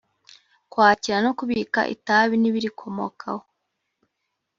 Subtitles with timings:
[0.71, 3.43] kwakira no kubika itabi n ibirikomokaho